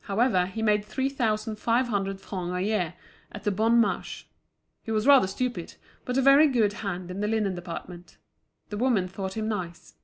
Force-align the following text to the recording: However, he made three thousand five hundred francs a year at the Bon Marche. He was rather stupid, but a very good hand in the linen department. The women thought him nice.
However, 0.00 0.46
he 0.46 0.62
made 0.62 0.84
three 0.84 1.08
thousand 1.08 1.54
five 1.54 1.86
hundred 1.86 2.20
francs 2.20 2.54
a 2.56 2.60
year 2.60 2.94
at 3.30 3.44
the 3.44 3.52
Bon 3.52 3.80
Marche. 3.80 4.24
He 4.82 4.90
was 4.90 5.06
rather 5.06 5.28
stupid, 5.28 5.76
but 6.04 6.18
a 6.18 6.22
very 6.22 6.48
good 6.48 6.72
hand 6.82 7.08
in 7.08 7.20
the 7.20 7.28
linen 7.28 7.54
department. 7.54 8.16
The 8.70 8.78
women 8.78 9.06
thought 9.06 9.36
him 9.36 9.46
nice. 9.46 9.94